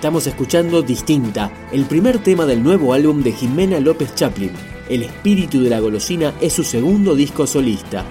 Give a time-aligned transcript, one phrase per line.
[0.00, 4.50] Estamos escuchando Distinta, el primer tema del nuevo álbum de Jimena López Chaplin.
[4.88, 8.06] El espíritu de la golosina es su segundo disco solista.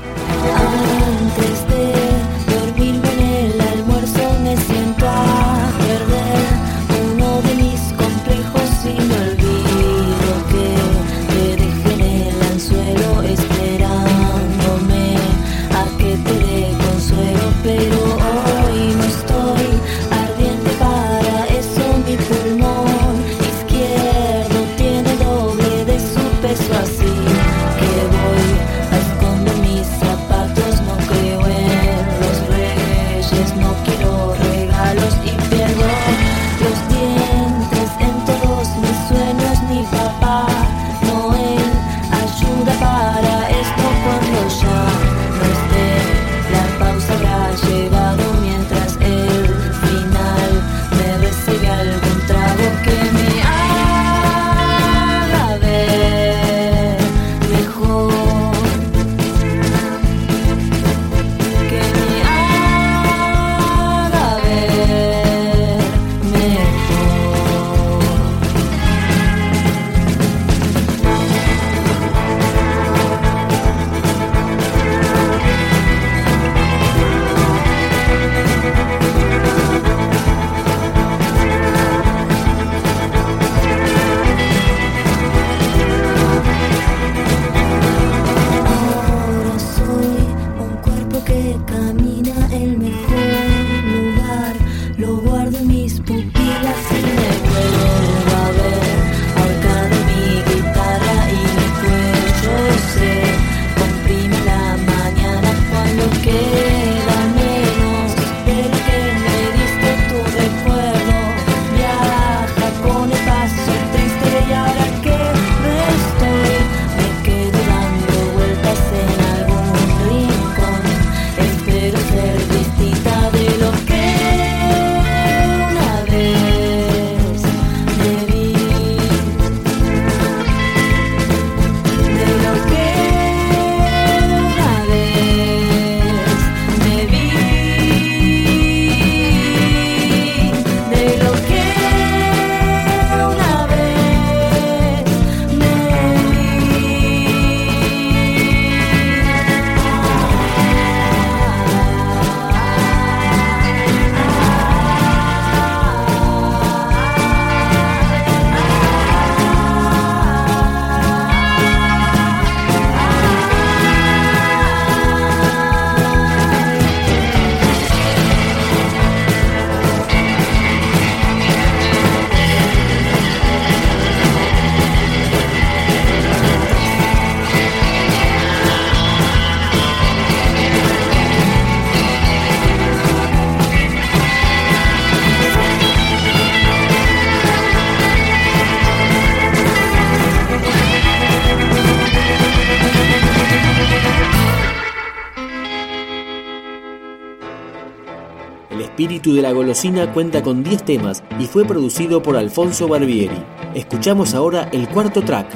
[198.70, 203.44] El espíritu de la golosina cuenta con 10 temas y fue producido por Alfonso Barbieri.
[203.74, 205.48] Escuchamos ahora el cuarto track,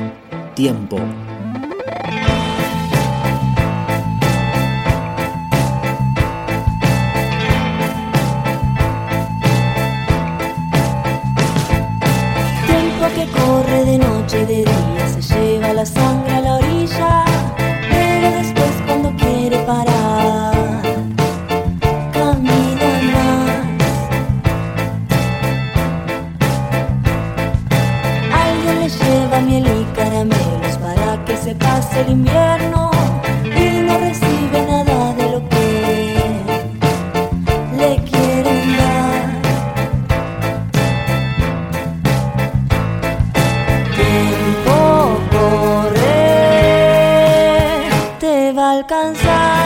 [0.56, 0.97] Tiempo.
[48.88, 49.62] 干撒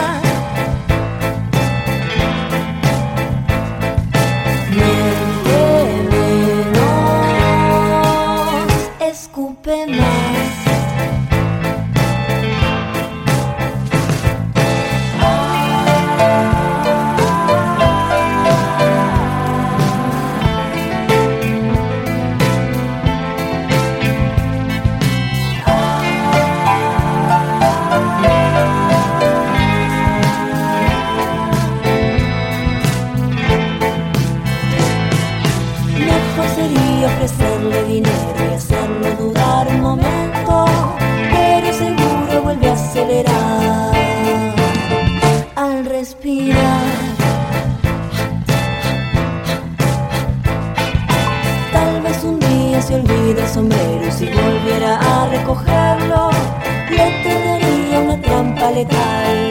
[58.84, 59.47] letal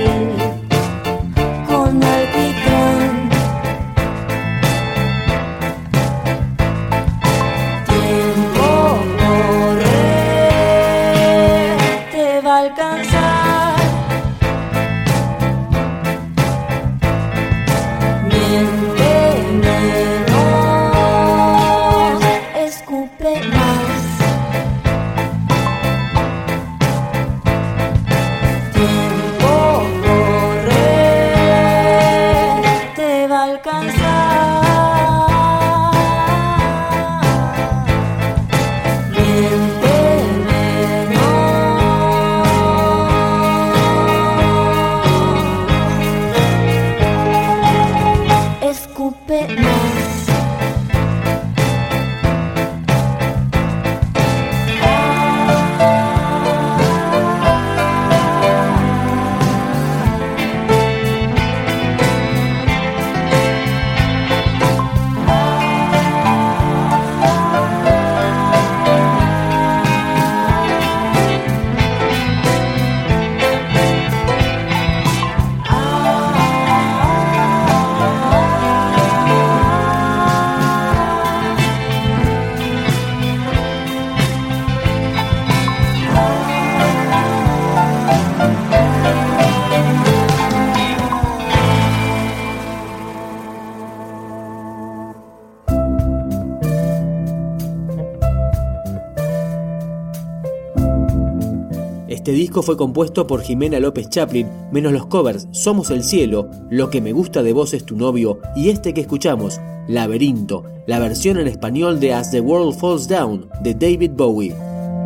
[102.27, 106.89] Este disco fue compuesto por Jimena López Chaplin, menos los covers Somos el cielo, Lo
[106.89, 111.38] que me gusta de vos es tu novio y este que escuchamos, Laberinto, la versión
[111.39, 114.53] en español de As the World Falls Down de David Bowie.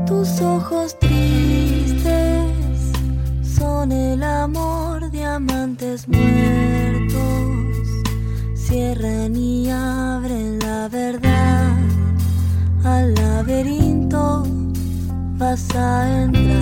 [0.08, 2.12] Tus ojos tristes
[3.44, 7.22] son el amor de amantes muertos.
[8.56, 11.78] Cierran y abren la verdad.
[12.84, 14.44] Al laberinto
[15.38, 16.61] vas a entrar.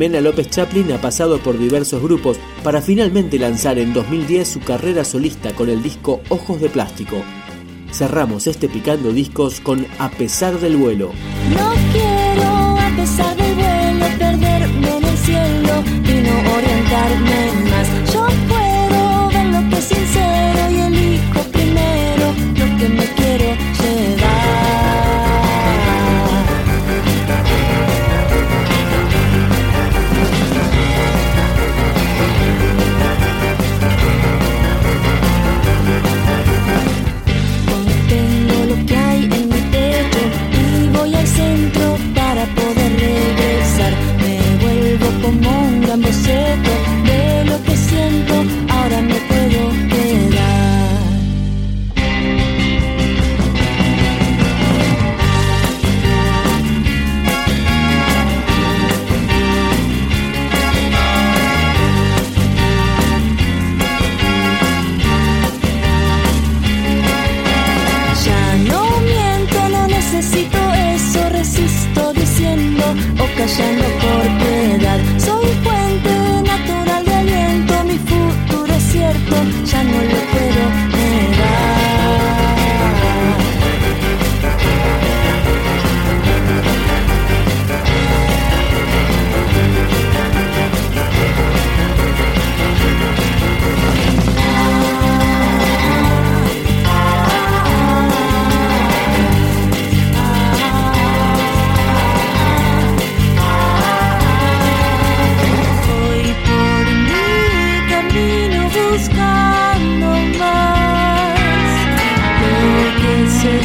[0.00, 5.04] Mena López Chaplin ha pasado por diversos grupos para finalmente lanzar en 2010 su carrera
[5.04, 7.22] solista con el disco Ojos de Plástico.
[7.92, 11.10] Cerramos este picando discos con A pesar del vuelo.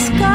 [0.06, 0.35] sky.